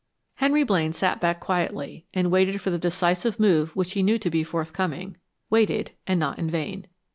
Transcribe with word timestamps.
Hence 0.37 0.65
Blaine 0.65 0.93
sat 0.93 1.21
back 1.21 1.39
quietly, 1.39 2.07
and 2.11 2.31
waited 2.31 2.59
for 2.59 2.71
the 2.71 2.79
decisive 2.79 3.39
move 3.39 3.75
which 3.75 3.91
he 3.91 4.01
knew 4.01 4.17
to 4.17 4.31
be 4.31 4.43
forthcoming 4.43 5.15
waited, 5.51 5.91
and 6.07 6.19
not 6.19 6.39
in 6.39 6.49
vain. 6.49 6.87